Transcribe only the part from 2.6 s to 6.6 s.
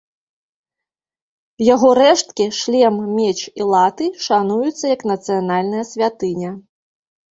шлем, меч і латы шануюцца як нацыянальная святыня.